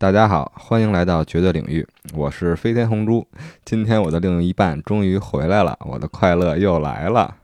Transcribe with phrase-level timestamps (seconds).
[0.00, 3.28] 大家好，欢迎来到绝对领域，我是飞天红猪。
[3.66, 7.36] 今天我的另一半终于回来了，我的快乐又来了。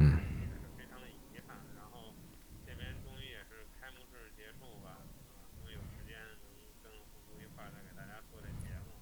[0.00, 0.16] 嗯。
[0.78, 2.16] 非常的遗憾，然后
[2.64, 5.04] 这边终于也是开幕式结束吧，
[5.60, 6.48] 终于有时间能
[6.80, 8.96] 跟红珠一块儿再给大家做这节目，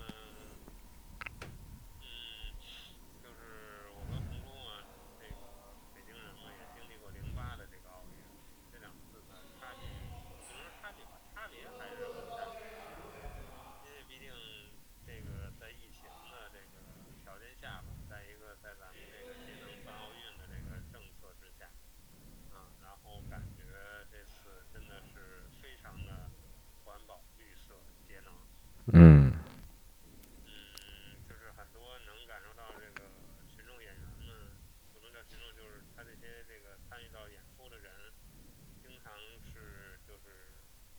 [39.16, 40.52] 都是就是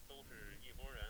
[0.08, 1.06] 都是一拨人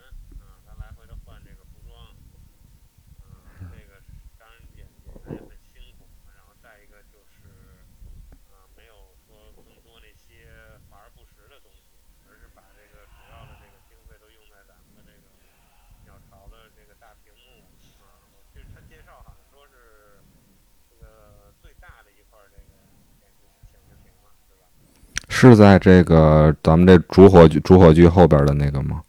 [25.55, 29.01] 在这个咱们这主火炬主火炬后边的那个吗？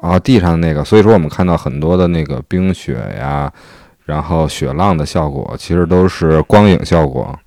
[0.00, 0.84] 啊，地上的那个。
[0.84, 3.52] 所以说，我们看到很多的那个冰雪呀，
[4.04, 7.38] 然后雪浪的效果，其实都是光影效果。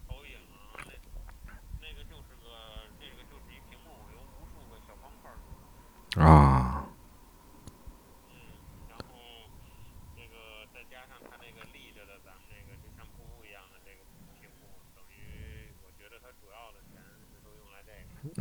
[6.16, 6.73] 啊。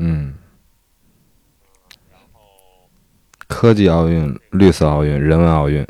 [0.05, 0.35] 嗯，
[3.47, 5.87] 科技奥运、绿色奥运、人文奥运。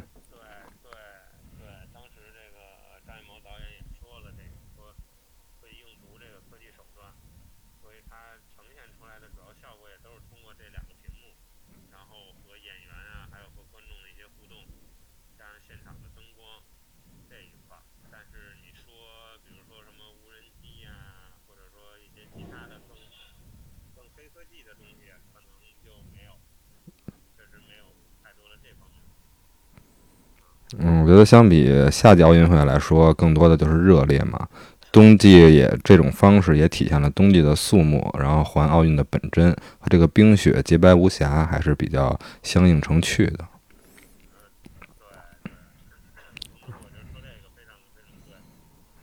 [30.84, 34.48] 嗯，我觉得相比夏季奥运会来说，更多的就是热烈嘛。
[34.90, 43.46] 冬季也这种方式也体现了冬季的肃穆，然后还奥运的本真和这个冰雪洁白无瑕还是比较相映成趣的。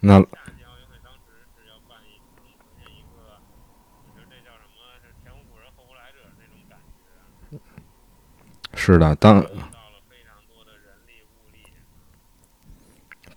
[0.01, 0.23] 那。
[8.75, 9.43] 是的，当。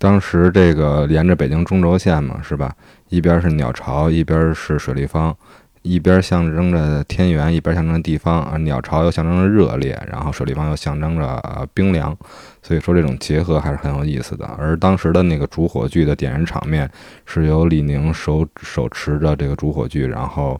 [0.03, 2.75] 当时这个连着北京中轴线嘛，是吧？
[3.07, 5.33] 一边是鸟巢，一边是水立方，
[5.81, 8.57] 一边象征着天圆，一边象征着地方啊。
[8.57, 11.41] 鸟巢又象征着热烈，然后水立方又象征着
[11.73, 12.13] 冰凉，
[12.61, 14.45] 所以说这种结合还是很有意思的。
[14.59, 16.91] 而当时的那个主火炬的点燃场面，
[17.25, 20.59] 是由李宁手手持着这个主火炬，然后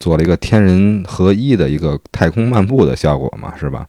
[0.00, 3.86] 做了一个天人合一的一个太空漫步的效果嘛，是吧？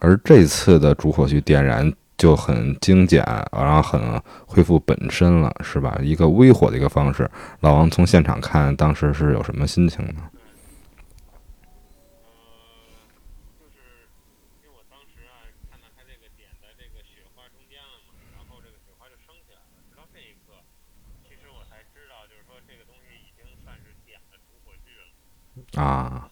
[0.00, 1.92] 而这次的主火炬点燃。
[2.20, 3.98] 就很精简，然后很
[4.46, 5.98] 恢复本身了，是吧？
[6.02, 7.28] 一个微火的一个方式。
[7.60, 10.30] 老王从现场看，当时是有什么心情呢？
[25.76, 26.29] 啊。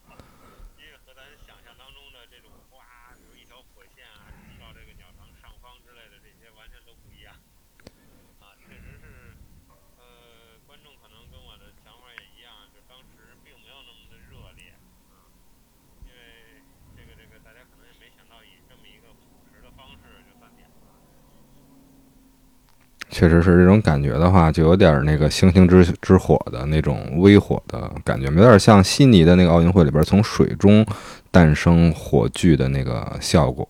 [23.18, 30.86] 确实是这种感觉的话，就有点那个星星之之火的那种微火的感觉，有点像悉尼的那个奥运会里边从水中
[31.32, 33.68] 诞生火炬的那个效果。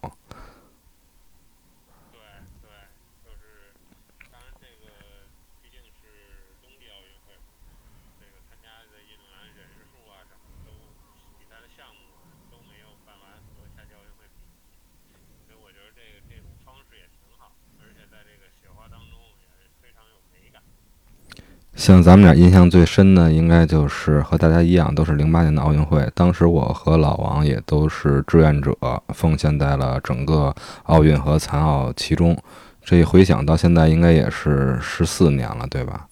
[21.79, 26.11] 像咱们俩印象最深的，应该就是和大家一样，都是零八年的奥运会。
[26.13, 28.77] 当时我和老王也都是志愿者，
[29.15, 30.53] 奉献在了整个
[30.83, 32.37] 奥运和残奥其中。
[32.83, 36.09] 这一回想到现在，应该也是十四年了，对吧？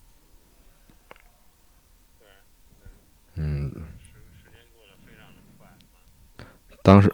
[3.35, 3.73] 嗯。
[6.81, 7.13] 当时。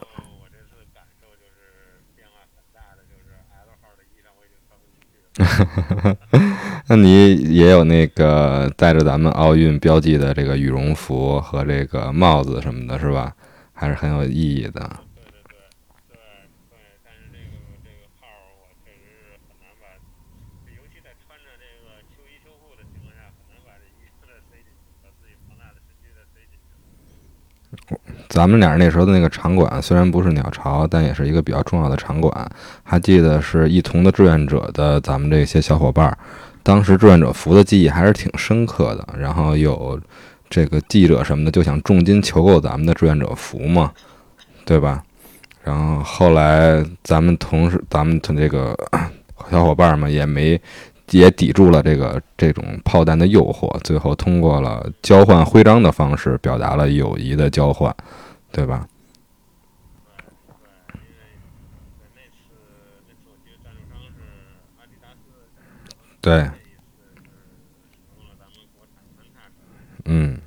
[6.88, 13.32] 那你也有那个带着咱们奥运标记的这个羽绒服和这个帽子什么的，是吧？
[13.72, 14.90] 还是很有意义的。
[28.32, 32.50] 咱们俩那时候的那个场馆虽然不是鸟巢，但也是一个比较重要的场馆。
[32.82, 36.16] 还记得是一同的志愿者的咱们这些小伙伴，
[36.62, 39.06] 当时志愿者服的记忆还是挺深刻的。
[39.18, 40.00] 然后有
[40.48, 43.92] 这个记者什么的就想重金求购咱们的志愿者服嘛，
[44.64, 45.02] 对吧？
[45.62, 48.74] 然后后来咱们同事，咱们这个
[49.50, 50.58] 小伙伴们也没。
[51.10, 57.94] 也抵住了这个这种炮弹的诱惑，最后通过了交换徽章的方式，表达了友谊的交换，
[58.52, 58.86] 对吧？
[66.20, 66.50] 对。
[70.04, 70.41] 嗯。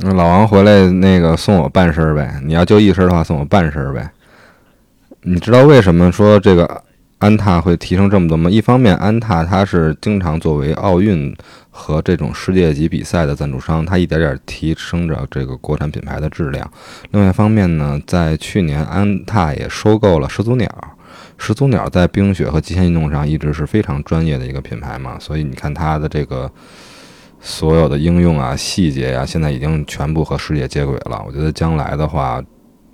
[0.00, 4.08] 那老王回来那个送我半身儿呗，你要就一身的话送我半身儿呗。
[5.22, 6.84] 你知道为什么说这个
[7.18, 8.48] 安踏会提升这么多吗？
[8.48, 11.36] 一方面，安踏它是经常作为奥运
[11.70, 16.70] 和这种世界级比赛的赞助商，它一点点提升着这个国产品牌的质量。
[17.10, 20.68] 另外一方面呢，在去年安踏也收购了始祖鸟，
[21.38, 26.48] 始祖鸟在冰雪和极限运动上一直是非常专业的一个品牌嘛，所以你看它的这个。
[27.40, 31.22] 所有的应用啊、细节呀，现在已经全部和世界接轨了。
[31.26, 32.42] 我觉得将来的话，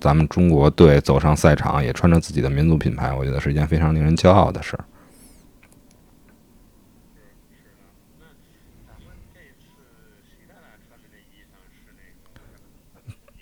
[0.00, 4.84] 咱们中国队走上赛场，也穿着自己的民族品牌，我觉得是一件非常令人骄傲的事儿。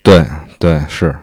[0.02, 0.24] 对
[0.58, 1.16] 对是。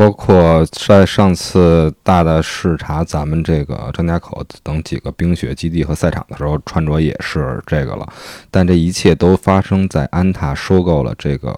[0.00, 8.10] 包括在上次大的视察咱们这个张家口等几个冰雪基地和赛场的时候，穿着也是这个了。
[8.50, 11.54] 但这一切都发生在安踏收购了这个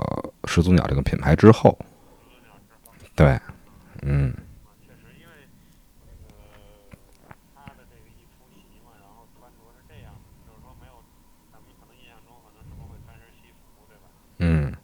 [0.47, 1.79] 始祖鸟这个品牌之后。
[3.15, 3.39] 对，
[4.03, 4.35] 嗯。
[14.39, 14.75] 嗯。
[14.75, 14.82] 嗯，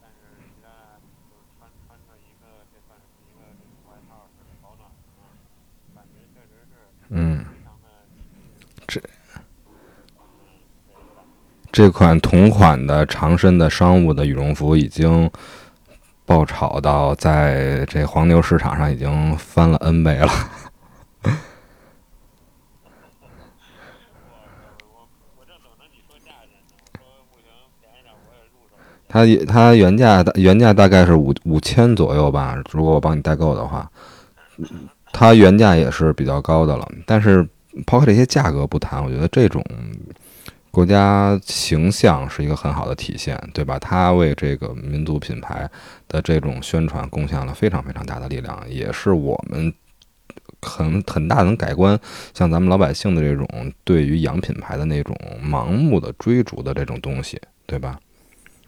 [8.88, 9.00] 这
[11.70, 15.30] 这款同款的长身的商务的羽绒服已经
[16.24, 20.32] 爆炒到在这黄牛市场上已经翻了 N 倍了。
[29.06, 33.90] 它它原价原价大概是五五千左右吧，如果我帮你代购的话。
[35.12, 37.48] 它原价也是比较高的了，但是
[37.86, 39.64] 抛开这些价格不谈，我觉得这种
[40.70, 43.78] 国家形象是一个很好的体现，对吧？
[43.78, 45.68] 它为这个民族品牌
[46.06, 49.72] 的这种宣传贡献了非常非常大的力量，也是我们
[50.62, 51.98] 很很大能改观
[52.34, 53.46] 像咱们老百姓的这种
[53.84, 57.98] 对于洋品牌的那种盲目的追逐的这种东西，对吧？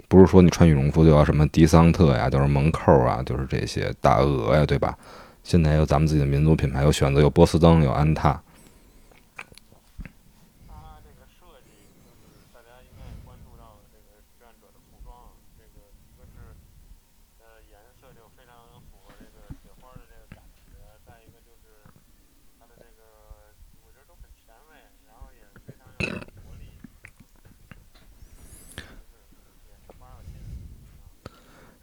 [0.09, 4.97] 不是说你穿羽绒服就要什么迪桑特呀，就是蒙扣啊，就是这些大鹅呀，对吧？
[5.45, 8.43] 现在有咱们自己的民族品牌，有选择，有波司登，有安踏。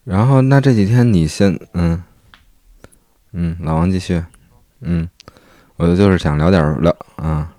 [0.08, 2.03] 然那这几天你先嗯。
[3.34, 4.24] 嗯，老王继续。
[4.82, 5.08] 嗯，
[5.75, 7.53] 我就是想聊点聊啊。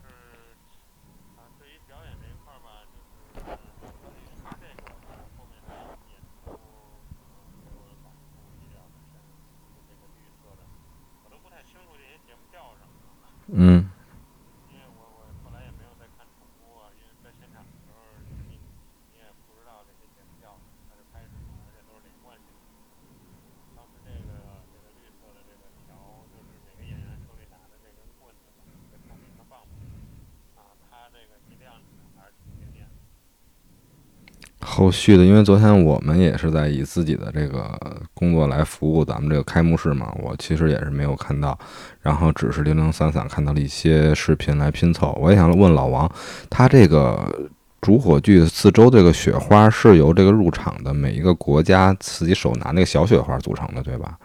[34.79, 37.77] 后续的，因为昨天我们也是在以自己的这个
[38.15, 41.59] 工作来服务咱们这个开幕式嘛，我其实也是没有看到，
[42.01, 45.19] 然后只是零零散散看到了一些视频来拼凑。
[45.21, 46.09] 我也想问老王，
[46.49, 54.17] 他这个主火炬四周这个雪花是由这个入场的每一个国家自己手拿那个小雪花组成的，对吧？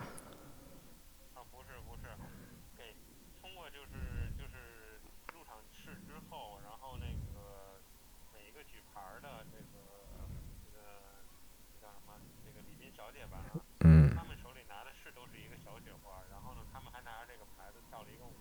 [13.85, 18.31] 嗯，他们手里拿的是都是一个小雪花，然后呢，他们还拿着这个牌子跳了一个舞。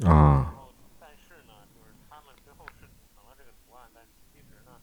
[0.00, 0.48] 啊。
[0.48, 4.80] 然后，但是呢，就是他们最后是组成了这个图案，但其实呢，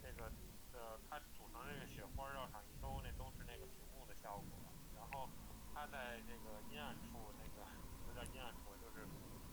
[0.00, 0.32] 这个
[0.72, 4.58] 呃，它组成这个雪花绕场一周，那都是那个屏幕的效果。
[4.96, 5.28] 然后，
[5.74, 7.68] 它在这个阴暗处，那个
[8.08, 9.06] 有点阴暗处，就是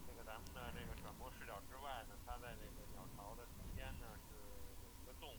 [0.07, 4.39] 这个咱们的这个转播视角之外呢，它在这个鸟巢的中间呢是
[4.81, 5.35] 有一个洞，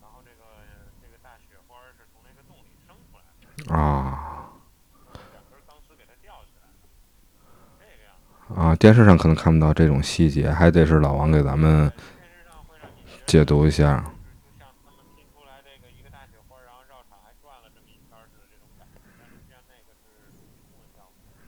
[0.00, 0.64] 然后这个
[1.00, 3.24] 这个大雪花是从那个洞里升出来。
[3.41, 3.41] 啊，
[8.54, 11.90] 啊，电视上可能看不到这种细节，还得是老王给咱们
[13.26, 14.04] 解读一下。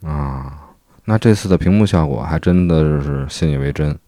[0.03, 3.99] 啊，那这次的屏幕效果还真的是信以为真。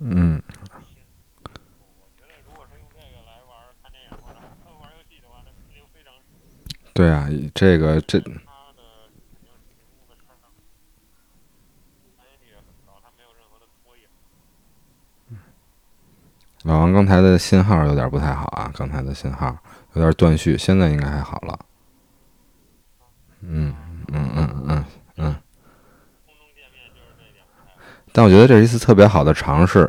[0.00, 0.40] 嗯。
[6.98, 8.20] 对啊，这个这。
[16.64, 19.56] 老王刚才的信号有点不太好啊，刚才的信号
[19.92, 21.56] 有点断续，现在应该还好了。
[23.42, 23.72] 嗯
[24.08, 24.84] 嗯嗯嗯
[25.18, 25.36] 嗯。
[28.12, 29.88] 但我觉得这是一次特别好的尝试。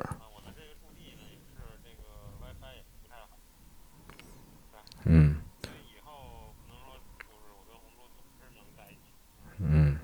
[5.06, 5.36] 嗯。
[9.62, 10.00] 嗯。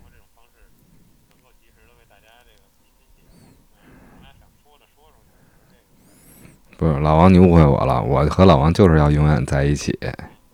[6.77, 8.01] 不是老王，你误会我了。
[8.01, 9.95] 我和老王就是要永远在一起，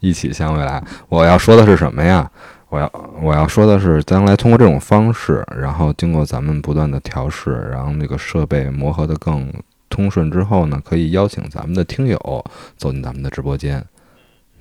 [0.01, 0.83] 一起向未来。
[1.07, 2.29] 我要说的是什么呀？
[2.67, 2.91] 我要
[3.21, 9.49] 我要说的是，将来通过这种方式，然后经过咱们不断的调试，然后那个设备磨合的更
[9.87, 12.43] 通顺之后呢，可以邀请咱们的听友
[12.75, 13.81] 走进咱们的直播间，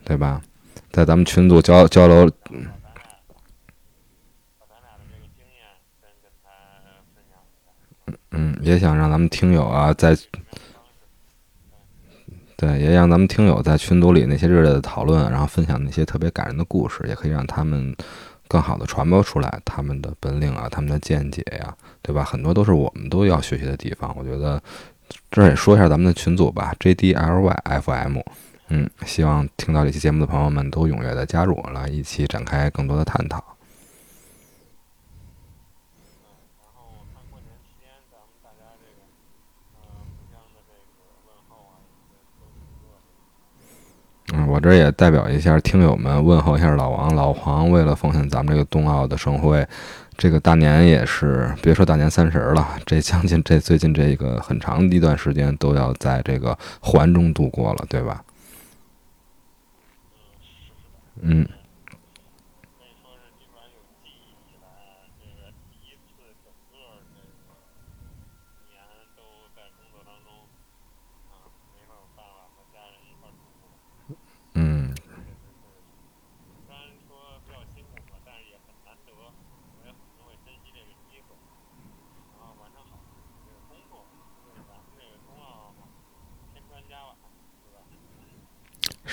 [0.04, 0.40] 对吧？
[0.92, 2.30] 在咱们群组交交流。
[8.32, 10.16] 嗯，也想让咱们听友啊，在
[12.60, 17.96] 对，也让咱们听友在群组里那些热烈的讨论，然后分享那些特别感人的故事，也可以让他们
[18.46, 22.22] 更好的传播出来他们的本领啊，他们的见解呀，对吧？
[22.22, 24.14] 很多都是我们都要学习的地方。
[24.14, 24.62] 我觉得
[25.30, 28.18] 这也说一下咱们的群组吧，J D L Y F M。
[28.68, 33.42] 嗯，希望听到这期节目的朋友们都踊跃的加入，来一起展开更多的探讨。
[44.32, 47.68] 嗯，我这也代表一下听友们问候一下老王、老黄。
[47.70, 49.66] 为了奉献咱们这个冬奥的盛会，
[50.16, 58.22] 这个大年也是别说大年三十了，这将近这最近这个很长一段时间都要在这个环中度过了，对吧？
[61.22, 61.46] 嗯。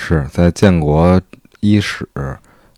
[0.08, 1.22] 是在建国
[1.60, 2.08] 伊始，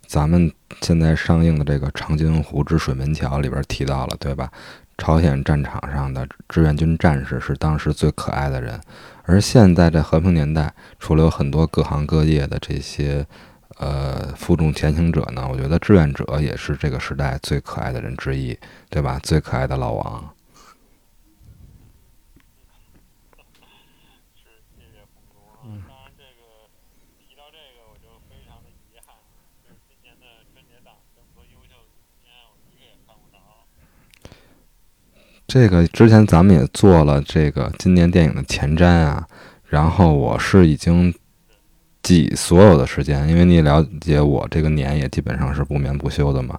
[0.08, 4.52] 咱们现在上映的这个长津湖之水门桥里边提到了，对吧？
[4.98, 8.82] 朝鲜战场上的志愿军战士是当时最可爱的人，
[9.26, 13.24] 而现在在和平年代，除了有很多各行各业的这些
[13.78, 18.58] 呃负重前行者呢，我觉得志愿者也是这个时代最可爱的人之一，
[18.90, 19.20] 对吧？
[19.22, 20.34] 最可爱的老王。
[24.34, 25.56] 是谢谢红竹啊。
[25.88, 26.68] 当然，这个
[27.24, 29.16] 提到这个，我就非常的遗憾，
[29.64, 33.40] 就是今年的春节档这么多优秀的影片，我一个也看不着。
[35.50, 39.28] 这个之前咱们也做了这个今年电影的前瞻啊，
[39.66, 41.12] 然后我是已经
[42.04, 46.56] 挤所有的时间，因为你了解我这个年也基本上是不眠不休的嘛，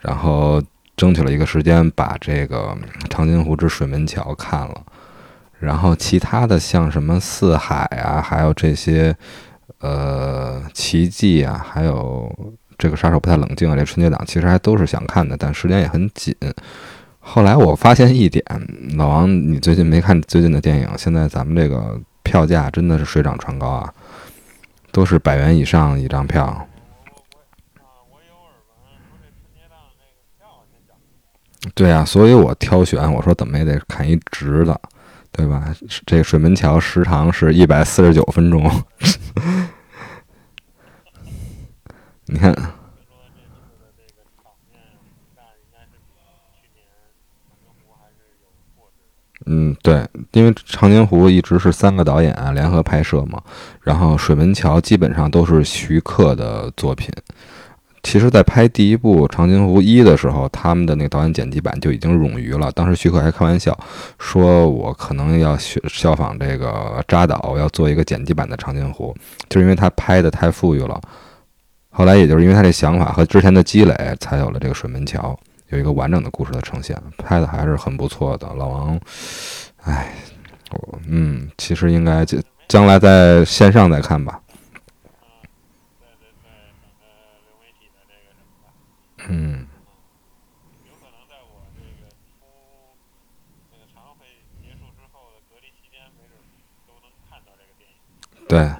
[0.00, 0.62] 然后
[0.96, 2.68] 争取了一个时间把这个
[3.10, 4.82] 《长津湖之水门桥》看了，
[5.58, 9.12] 然后其他的像什么《四海》啊，还有这些
[9.80, 12.32] 呃《奇迹》啊，还有
[12.78, 16.32] 这个《杀手不太冷静》啊，这春节档其实还都是想看的，但时间也很紧。
[17.30, 18.42] 后来我发现一点，
[18.96, 20.88] 老王，你最近没看最近的电影？
[20.96, 23.92] 现在咱们这个票价真的是水涨船高啊，
[24.92, 26.66] 都是百元以上一张票。
[31.74, 34.80] 对啊，所以我挑选，我说怎么也得看一值的，
[35.30, 35.76] 对吧？
[36.06, 38.62] 这水门桥时长是一百四十九分钟，
[42.24, 42.72] 你看，听说
[43.36, 45.04] 这次的这个场面宏
[45.36, 46.16] 大，应该是比
[46.56, 46.80] 去年
[47.44, 49.04] 长津湖还是有过之
[49.37, 49.37] 的。
[49.50, 53.42] 嗯，对，因为长津湖一直是三个导演联合拍摄嘛，
[53.82, 57.10] 然后水门桥基本上都是徐克的作品。
[58.02, 62.70] 其实，在拍第一部《长津湖一》的时候，他们的那个导演剪辑版就已经冗余了。
[62.72, 63.76] 当时徐克还开玩笑
[64.18, 69.14] 说：“我可能要学效仿这个扎导，要做一个剪辑版的长津湖，
[69.48, 70.98] 就是因为他拍的太富裕了。”
[71.90, 75.38] 后来，也就是因为他这想法和之前的积累，才有了这个水门桥，
[75.68, 78.52] 有一个完整的故事的呈现，拍的还是很不错的。
[78.54, 78.98] 老王，
[79.82, 80.14] 哎，
[80.70, 84.40] 我嗯，其实应该就将来在线上再看吧。
[89.28, 89.66] 嗯，
[90.86, 92.48] 有可能在我这个出
[93.70, 94.24] 那个常会
[94.62, 96.40] 结束之后的隔离期间，没准
[96.86, 97.94] 都能看到这个电影。
[98.48, 98.72] 对，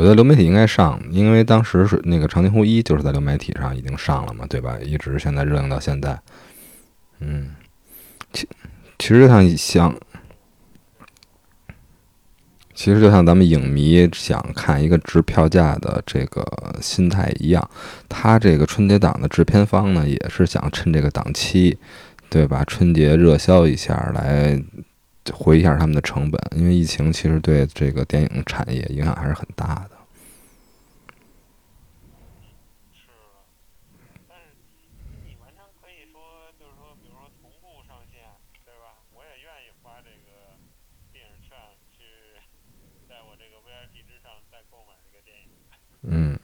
[0.00, 4.78] 我觉得流媒体应该上，因为当时是那个《长津湖一》就是在流媒体上已经上了嘛，对吧？
[4.80, 6.18] 一直现在热映到现在。
[7.18, 7.54] 嗯，
[8.32, 8.48] 其
[8.98, 9.94] 其实就像像，
[12.72, 16.46] 其实就像咱们影迷想看一个值票价的这个
[16.80, 17.70] 心态一样，
[18.08, 21.76] 他这个春节档的制片方呢，也是想趁这个档期，
[22.30, 22.64] 对吧？
[22.64, 24.58] 春节热销一下来
[25.32, 29.96] 回一下他们的成本，因为疫情其实对这个电影产业影响还是很大的。
[32.92, 33.44] 是了，
[34.26, 34.56] 但是
[35.26, 38.24] 你完全可以说，就是说，比如说同步上线，
[38.64, 38.96] 对吧？
[39.14, 40.56] 我也愿意花这个
[41.12, 41.56] 电影券
[41.92, 42.02] 去，
[43.08, 45.48] 在我这个 VIP 之上再购买这个电影。
[46.02, 46.38] 嗯，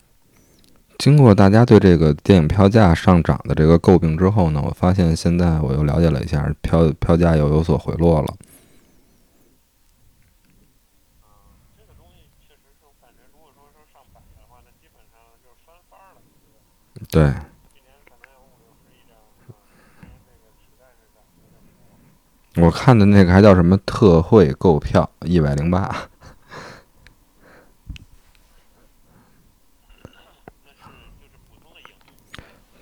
[0.98, 8.36] 经过大家对这个电影票价上涨的这个诟病之后呢，我发现现在我又了解了一下，票票价又有所回落了。
[11.22, 16.20] 啊，这个东西确实是我感觉，如果说说上百的话，那基本上就是翻番儿了。
[17.10, 17.32] 对，
[22.56, 26.08] 我看的那个还叫什么特惠购票，一百零八。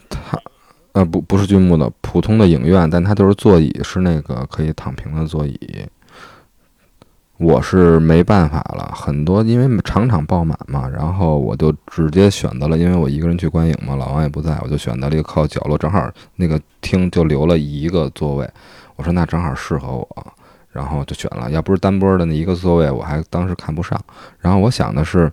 [0.09, 0.40] 它
[0.92, 5.88] 呃不不是剧目的普通的影院，但它都是座椅，是那个可以躺平的座椅。
[7.38, 18.49] 我是没办法了，很多因为场场爆满嘛，然后我就直接选择了，因为我一个人去观影嘛，老王也不在，我就选择了一个靠角落，正好那个厅就留了一个座位，
[18.94, 20.33] 我说那正好适合我，
[20.70, 21.51] 然后就选了。
[21.51, 24.01] 要不是单波的那一个座位，我还当时看不上。
[24.38, 25.31] 然后我想的是，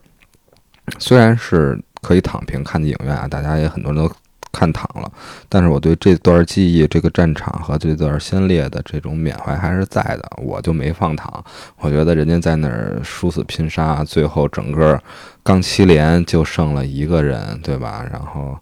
[0.98, 4.12] 虽然是可以躺平看的影院啊，大家也很多人都
[4.52, 5.12] 看躺了，
[5.48, 11.44] 但是我对这段记忆、这个战场和这段先烈的这种缅怀还是在的，我就没放躺。
[11.78, 15.02] 我觉得人家在那儿殊死拼杀，最后整个
[15.42, 18.06] 钢七连就剩了一个人，对吧？
[18.12, 18.58] 然后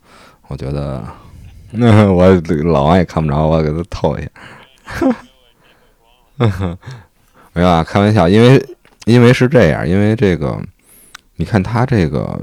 [0.47, 1.04] 我觉得，
[1.71, 2.28] 那 我
[2.65, 4.30] 老王也看不着，我给他透一下。
[7.54, 8.63] 没有啊，开玩笑，因为
[9.06, 10.58] 因为是这样，因为这个，
[11.36, 12.39] 你看他这个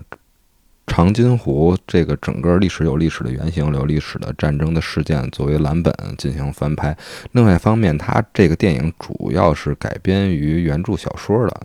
[0.96, 6.96] 长津湖这个整个历史有历史的原型，有历史的战争的事件作为蓝本进行翻拍。
[7.32, 11.60] 另外一方面，它这个电影主要是改编于原著小说的。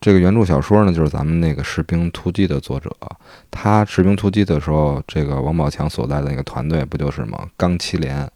[0.00, 2.90] 这个原著小说呢，就是咱们那个《士兵突击》的作者，
[3.48, 7.48] 他《士兵突击》的时候，这个王宝强所在的那个团队不就是吗？
[7.56, 8.28] 钢七连。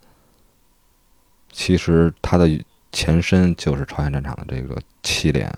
[1.51, 2.49] 其实它的
[2.93, 5.53] 前身就是朝鲜战场的这个七连，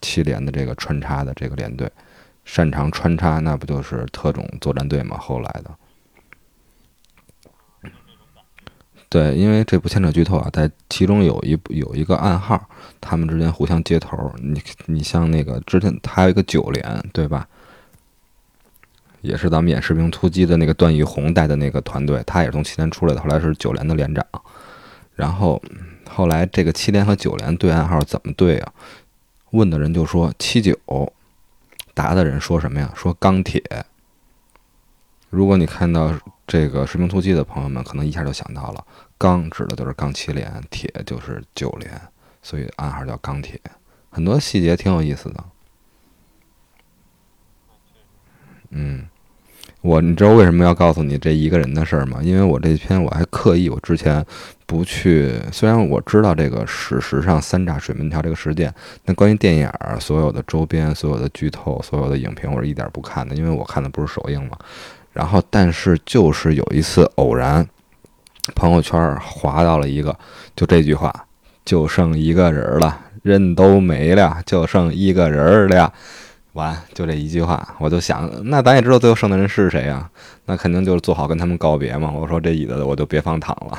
[0.00, 1.90] 七连的这个穿插的这个连队，
[2.44, 5.16] 擅长穿插，那不就是特种作战队吗？
[5.18, 5.74] 后来的。
[9.08, 12.68] 对，因为这不牵扯剧透啊，在其中有一有一个暗号，
[13.00, 14.34] 他们之间互相接头。
[14.38, 17.46] 你你像那个之前他有一个九连，对吧？
[19.22, 24.24] 也是咱们演士兵突击的那个段奕宏带的那个团队，他也是从七连出来的，后来是九连的连长。
[25.14, 25.62] 然后
[26.10, 28.72] 后来这个七连和九连对暗号怎么对啊？
[29.50, 30.76] 问的人就说七九，
[31.94, 32.92] 答的人说什么呀？
[32.94, 33.62] 说钢铁。
[35.30, 36.12] 如果你看到。
[36.48, 38.86] 这个士兵突击的朋友们可能一下就想到了，
[39.18, 41.90] 钢指的就是钢七连，铁就是九连，
[42.40, 43.60] 所以暗号叫钢铁。
[44.10, 45.44] 很多细节挺有意思的。
[48.70, 49.08] 嗯，
[49.80, 52.20] 我你知道为什么要告诉你这一个人的事儿吗？
[52.22, 54.24] 因为我这篇我还刻意，我之前
[54.66, 58.74] 不去，虽然我知道这个史实上三炸水门桥这个事件，
[59.04, 64.58] 但关于电影儿所有的周边、所有的剧透、所有的影评，我是一点不看的，因为我看的不是首映嘛。
[65.12, 67.64] 然后，但是就是有一次偶然，
[68.56, 70.14] 朋友圈划到了一个，
[70.56, 71.14] 就这句话，
[71.64, 75.92] 就剩一个人了，人都没了，就剩一个人了，
[76.54, 80.10] 完，就这一句话，我就想，那咱也知道最后剩的人是谁呀？
[80.46, 82.10] 那肯定就是做好跟他们告别嘛。
[82.10, 83.78] 我说这椅子我就别放躺了。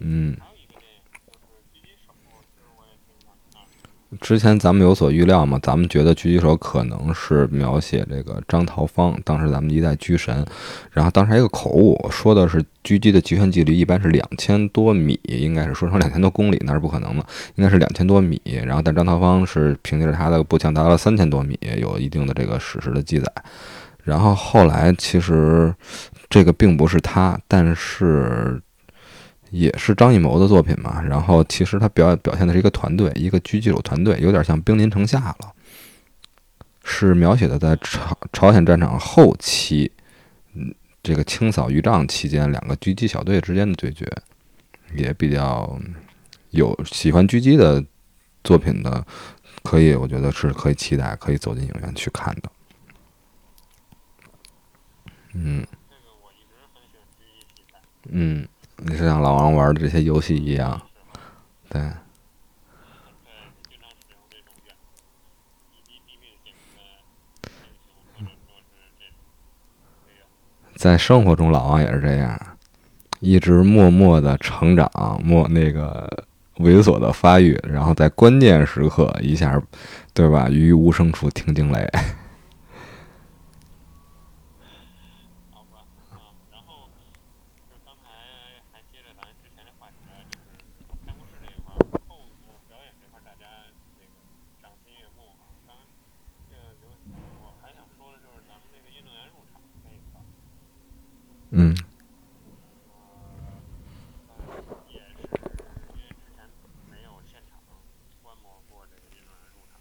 [0.00, 0.36] 嗯。
[4.20, 10.46] 之前咱们有所预料嘛，咱们觉得狙击手可能是描写这个张桃芳，当时咱们一代狙神，
[10.92, 18.40] 然后当时还有个口误，说的是狙击的极限距离一般是两千多米，应该是说成两千多公里，那是不可能的，应该是两千多米。
[18.64, 23.26] 然后但张桃芳是凭借着他的步枪达到了三千多米，有一定的这个史实的记载。
[24.04, 25.74] 然后后来其实
[26.34, 28.60] 这个并不是他，但是。
[29.50, 35.52] 也是张艺谋的作品嘛，然后其实他表表现的是一个团队，一个狙击手团队，有点像兵临城下了，
[36.82, 39.92] 是描写的在朝朝鲜战场后期，
[40.54, 44.12] 嗯，这个清扫余障期间，两个狙击小队之间的对决，
[44.96, 45.78] 也比较
[46.50, 47.84] 有喜欢狙击的
[48.42, 49.06] 作品的，
[49.62, 52.50] 可以，我觉得是可以期待，可以走进影院去看的，
[55.34, 55.64] 嗯，
[58.08, 58.46] 嗯。
[58.76, 60.82] 你是像老王玩的这些游戏一样，
[61.68, 61.80] 对。
[70.74, 72.38] 在生活中，老王也是这样，
[73.20, 74.90] 一直默默的成长，
[75.24, 79.62] 默那个猥琐的发育，然后在关键时刻一下，
[80.12, 80.48] 对吧？
[80.50, 81.88] 于无声处听惊雷。
[101.56, 101.70] 嗯。
[104.90, 105.22] 也是，
[105.94, 106.50] 因为之前
[106.90, 107.62] 没有现场
[108.24, 109.78] 观摩过这个运动员入场，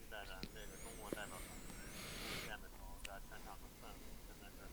[0.00, 4.64] 是在咱这个中国代表团出现的时候，在全场的氛围真的是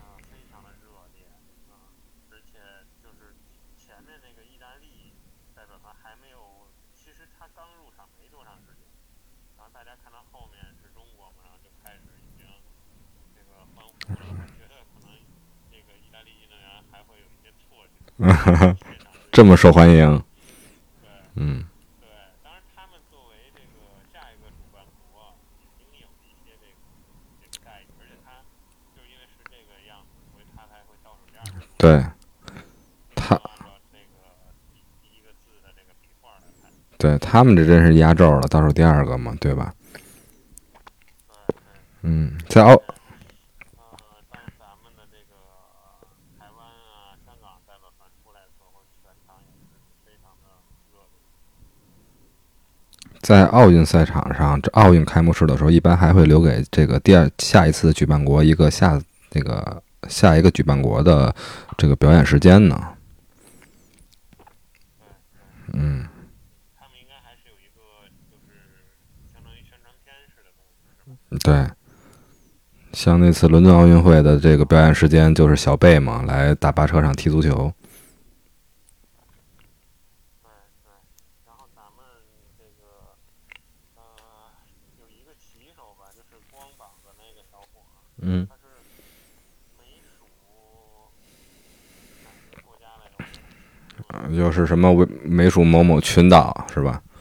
[0.00, 1.28] 啊非常的热烈
[1.68, 1.92] 啊，
[2.32, 2.56] 而且
[3.04, 3.36] 就是
[3.76, 5.12] 前面那个意大利
[5.54, 8.88] 代表团还没有，其实他刚入场没多长时间，
[9.60, 12.48] 然后大家看到后面是中国嘛，然后就开始已经
[13.36, 14.16] 这个欢呼了。
[14.16, 15.20] 这么受欢迎，嗯。
[15.70, 18.13] 对，当然他们作为这个下一个主办国，已经有一些这个这个待遇，而且他就因为是这个样子，所
[30.38, 31.44] 以他才会倒数第二。
[31.76, 32.04] 对，
[33.14, 33.40] 他。
[36.96, 39.74] 对他们这真是压轴了，倒数第二个嘛，对吧？
[42.02, 42.80] 嗯，在奥。
[53.24, 59.00] 在奥运赛场上，这奥运开幕式的时候，一般还会留给这个第二下一次举办国一个下
[59.32, 61.34] 那个下一个举办国的
[61.78, 62.78] 这个表演时间呢。
[65.72, 66.06] 嗯。
[66.78, 67.80] 他们应该还是有一个，
[68.28, 68.60] 就是
[69.32, 71.66] 相当于宣传片式的东西，对。
[72.92, 77.72] 像那次伦敦奥运会的这个表演时间，就是小贝嘛来大巴车上踢足球。
[88.26, 88.60] 嗯它是
[89.78, 90.24] 美属
[92.64, 93.24] 国家来着？
[94.08, 97.02] 啊就是什么为美属某某群岛是吧？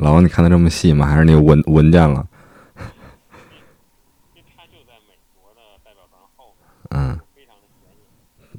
[0.00, 1.04] 老王，你看的这么细吗？
[1.06, 2.26] 还是你闻闻见了？
[4.32, 8.00] 因为他就在美国的代表团后面，嗯非常的显眼。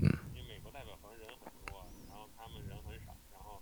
[0.05, 3.57] 嗯，因为美国代表团人很多，然后他们人很少，然后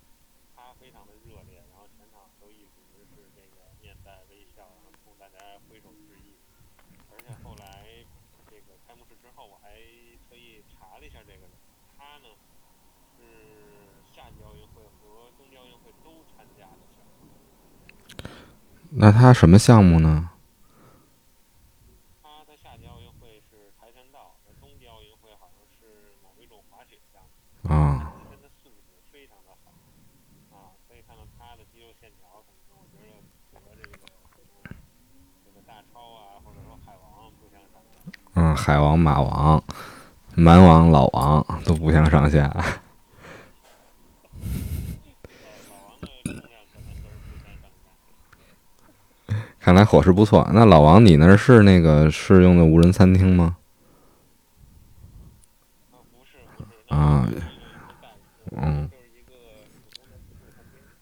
[0.59, 2.83] 他非常的热烈，然后全场都一直
[3.15, 5.39] 是这个面带微笑，然后冲大家
[5.71, 6.35] 挥手致意。
[7.15, 7.87] 而且后来
[8.51, 9.79] 这个开幕式之后，我还
[10.27, 11.55] 特意查了一下这个人，
[11.95, 12.27] 他呢
[13.15, 13.23] 是
[14.11, 17.07] 夏季奥运会和冬季奥运会都参加的选手。
[18.91, 20.27] 那他什么项目呢？
[22.23, 27.69] 他的夏季奥运会是跆拳道，在冬季奥运会好像是某一种滑雪项目。
[27.71, 29.69] 啊，他真的素质非常的好
[30.49, 32.97] 啊，可以看到他的肌肉线条什么的，
[33.53, 34.73] 我觉得和这个
[35.45, 38.01] 这个大超啊，或者说海王不相上下。
[38.33, 39.63] 嗯，海王、马王、
[40.33, 42.49] 蛮王、老王都不相上下。
[42.49, 42.65] 老
[45.69, 47.85] 老王的重量可能都是不相上下。
[49.59, 50.45] 看来伙食不错。
[50.53, 53.55] 那老王，你那儿是那个适用的无人餐厅吗？
[56.89, 57.27] 啊，
[58.51, 58.89] 嗯。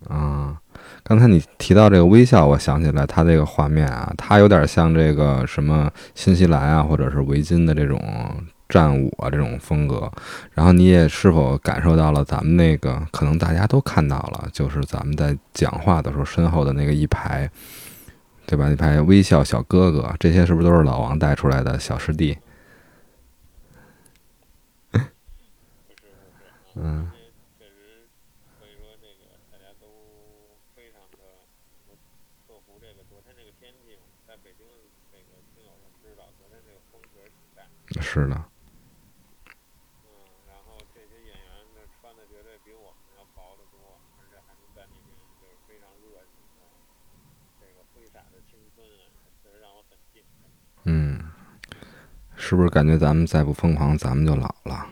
[0.07, 0.55] 啊，
[1.03, 8.01] 刚才你提到这个微笑，我想起来它这个画面啊，它有点像这个什么新西兰啊，或者是维京的这种
[8.69, 10.09] 战舞啊这种风格。
[10.53, 17.49] 然后你也是否感受到了咱们那个，可能大家都看到了，就是咱们在讲话的时候身后的那个一排，
[18.47, 18.69] 对吧？
[18.71, 22.39] 一排微笑小哥哥，这些是不是都是老王带出来的小师弟？
[24.93, 25.01] 嗯
[25.83, 27.19] 是不是，嗯这
[27.59, 28.07] 确实
[28.57, 29.85] 可以说这个大家都
[30.73, 31.43] 非常的
[32.47, 34.63] 克服这个昨天这个天气嘛，在北京
[35.11, 37.67] 这个听友们知道，昨天这个风确实挺大，
[37.99, 38.35] 是的，
[40.07, 40.07] 嗯，
[40.47, 46.63] 然后这些演员呢穿的绝对比我们要薄得多，而且还能在里面就是非常热情的
[47.57, 49.09] 这个挥洒着青春啊，
[49.41, 50.45] 确实让我很敬佩。
[50.85, 51.25] 嗯，
[52.49, 54.87] 是不是感觉咱们再不疯狂咱们就老了？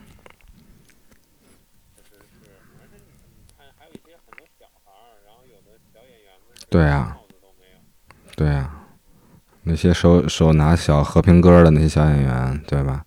[6.70, 7.18] 对呀
[8.36, 8.86] 对呀
[9.64, 13.06] 那些手手拿小和平鸽的那些小演员对吧？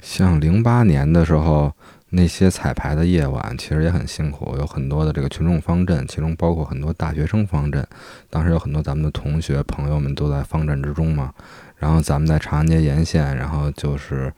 [0.00, 1.74] 像零八年的时候
[2.14, 7.86] 那些彩排的夜晚其实也很辛苦，有很多的这个群众方阵，其中包括很多大学生方阵。
[8.28, 11.32] 当时有很多咱们的同学朋友们都在方阵之中嘛。
[11.78, 14.32] 然后咱们在长安街沿线，然后就是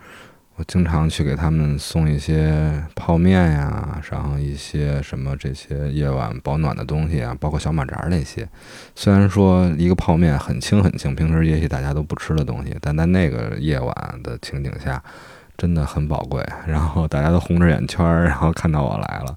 [0.55, 8.49] 我经常去给他们送一些泡面呀，然后一些什么这些夜晚保暖的东西啊，包括小马扎那些。
[8.95, 15.03] 虽然说一个泡面很轻很轻，平时也许大家都不吃的东西，但在那个夜晚的情景下，
[15.57, 16.45] 真的很宝贵。
[16.67, 19.37] 然后大家都红着眼圈儿，然后看到我来了，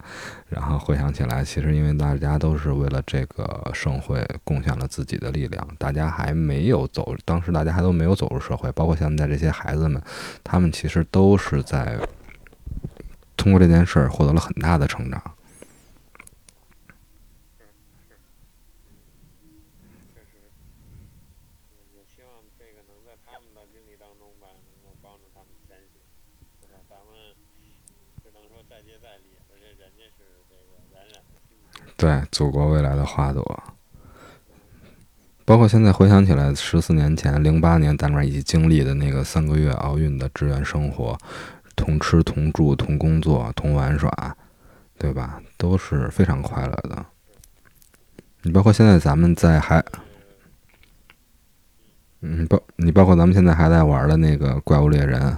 [0.49, 10.01] 然后回想起来，其实因为大家都是为了这个盛会贡献了自己的力量，大家还没有走，当时大家还都没有走入社会，包括现在这些孩子们，
[10.43, 11.99] 他们其实都是在
[13.35, 15.21] 通过这件事儿获得了很大的成长。
[17.57, 17.63] 确
[20.25, 20.49] 实，
[21.69, 26.01] 嗯，也希望这个能在他们的经历当中吧，能够帮助他们前行，
[26.59, 26.81] 对吧？
[26.89, 27.13] 咱们
[28.23, 31.86] 只能说再接再厉，而且人家是这个冉冉的新星。
[31.97, 33.63] 对祖国未来的花朵。
[35.43, 41.17] 包括现在回想起来，十四年前，零八年咱们一起经历的那个三个月奥运的志愿生活，
[41.75, 44.11] 同吃同住同工作同玩耍，
[44.99, 45.41] 对吧？
[45.57, 47.05] 都是非常快乐的。
[48.41, 49.83] 你包括现在咱们在还，
[52.19, 55.37] 嗯，包你包括咱们现在还在玩的那个怪物猎人，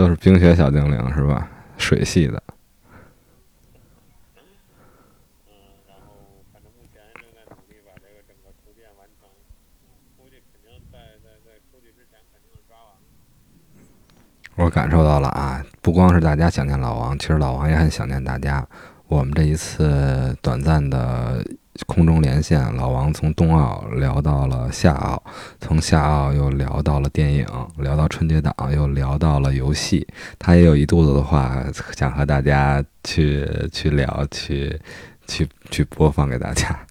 [0.00, 1.46] 都是冰雪小精灵是吧？
[1.76, 2.42] 水系的。
[14.56, 18.66] 我感受到了啊不光是大家想念老王其实老王也很想念大家。
[19.10, 21.44] 我们这一次短暂的
[21.84, 25.20] 空中连线，老王从冬奥聊到了夏奥，
[25.58, 27.44] 从夏奥又聊到了电影，
[27.78, 30.06] 聊到春节档，又聊到了游戏。
[30.38, 34.80] 他也有一肚子的话想和大家去去聊，去
[35.26, 36.86] 去去播放给大家。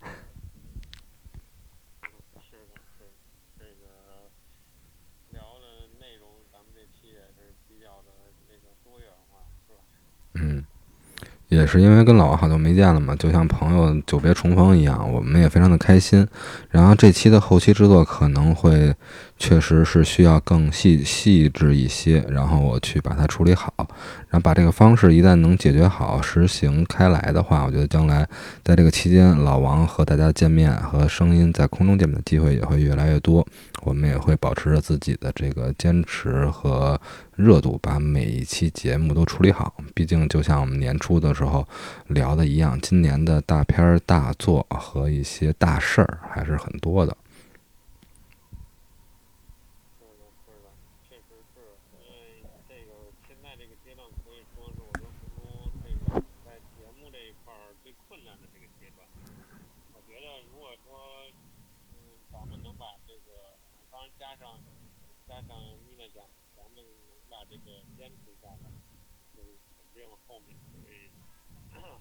[11.49, 16.25] 也是因为跟老王好久没见了嘛，就像朋友久别重逢一样，我们也非常的开心。
[16.69, 18.93] 然后这期的后期制作可能会
[19.37, 23.73] 确实是需要更细细致一些，然后我去把它处理好，
[24.29, 28.27] 然后把这个方式一旦能解决好实行开来的话，我觉得将来
[28.63, 33.45] 在这个期间，老王和大家见面和声音在空中见面的机会也会越来越多。
[33.83, 36.99] 我们也会保持着自己的这个坚持和
[37.39, 39.73] 热度，把每一期节目都处理好。
[39.93, 41.65] 毕竟，就像我们年初的时候
[42.07, 47.15] 聊的一样，今年的大片大作和一些大事儿还是很多的。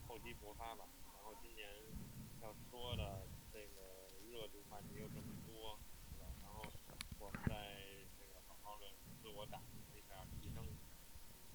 [0.09, 1.69] 厚积薄发吧，然后今年
[2.41, 5.79] 要说的这个热度话题又这么多，
[6.19, 6.65] 然后
[7.19, 7.55] 我们在
[8.19, 8.87] 那个好好的
[9.21, 10.65] 自我打磨一下，提升，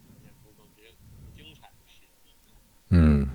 [0.05, 0.93] 呈现出更别、
[1.35, 2.07] 精彩的戏。
[2.89, 3.27] 嗯，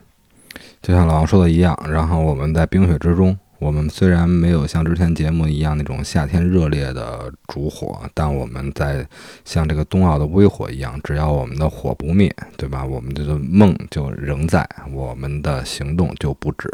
[0.80, 3.36] 就像老王说的一样，然后我们在冰雪之中。
[3.58, 9.06] 我们虽然没有像之前节目一样那种夏天热烈的烛火，但我们在
[9.44, 12.84] 像这个冬奥的微火一样，只要我们的火不灭，对吧？
[12.84, 16.68] 我们的梦就仍在，我们的行动就不止。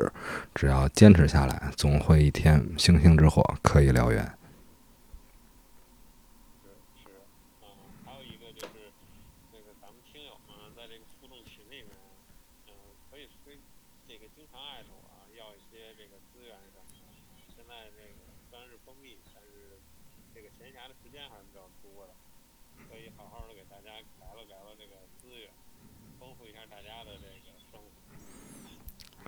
[0.54, 4.30] 只要坚持下来，总会一天星星之火可以燎原。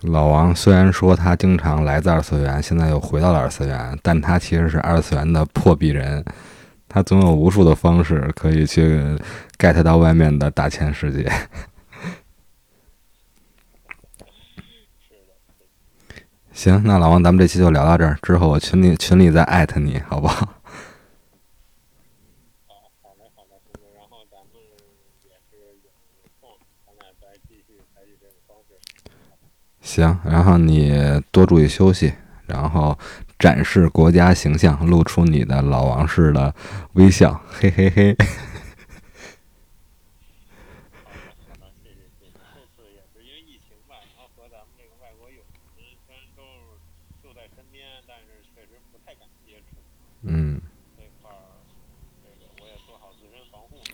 [0.06, 6.24] 老王虽然说他经常来自二次元，现在又回到了二次元，但他其实是二次元的破壁人，
[6.88, 9.00] 他总有无数的方式可以去
[9.58, 11.30] get 到外面的大千世界。
[16.52, 20.55] 行，那老王，咱们这期就聊到这儿，之后我群里群里再艾特你，好不好？
[29.86, 30.92] 行，然后你
[31.30, 32.12] 多注意休息，
[32.46, 32.98] 然后
[33.38, 36.52] 展示国家形象，露出你的老王式的
[36.94, 38.16] 微笑，嘿嘿嘿。
[50.22, 50.60] 嗯。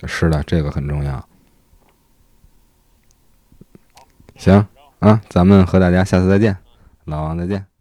[0.05, 1.28] 是的，这个很重要。
[4.37, 4.66] 行。
[5.02, 6.56] 啊，咱们和大家下次再见，
[7.06, 7.71] 老王再见。